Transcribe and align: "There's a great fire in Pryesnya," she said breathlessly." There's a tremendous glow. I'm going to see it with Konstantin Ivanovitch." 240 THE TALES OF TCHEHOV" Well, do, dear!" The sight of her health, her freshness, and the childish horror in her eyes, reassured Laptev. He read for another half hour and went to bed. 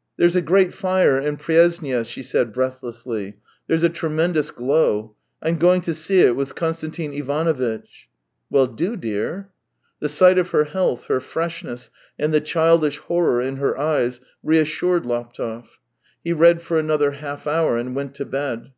"There's 0.16 0.36
a 0.36 0.40
great 0.40 0.72
fire 0.72 1.18
in 1.18 1.38
Pryesnya," 1.38 2.04
she 2.06 2.22
said 2.22 2.52
breathlessly." 2.52 3.38
There's 3.66 3.82
a 3.82 3.88
tremendous 3.88 4.52
glow. 4.52 5.16
I'm 5.42 5.56
going 5.58 5.80
to 5.80 5.92
see 5.92 6.20
it 6.20 6.36
with 6.36 6.54
Konstantin 6.54 7.12
Ivanovitch." 7.12 8.08
240 8.52 8.52
THE 8.52 8.52
TALES 8.52 8.52
OF 8.52 8.52
TCHEHOV" 8.52 8.52
Well, 8.52 8.66
do, 8.76 8.96
dear!" 8.96 9.50
The 10.02 10.08
sight 10.08 10.38
of 10.38 10.50
her 10.50 10.64
health, 10.66 11.06
her 11.06 11.20
freshness, 11.20 11.90
and 12.16 12.32
the 12.32 12.40
childish 12.40 12.98
horror 12.98 13.40
in 13.40 13.56
her 13.56 13.76
eyes, 13.76 14.20
reassured 14.44 15.04
Laptev. 15.04 15.66
He 16.22 16.32
read 16.32 16.62
for 16.62 16.78
another 16.78 17.10
half 17.18 17.48
hour 17.48 17.76
and 17.76 17.96
went 17.96 18.14
to 18.14 18.24
bed. 18.24 18.70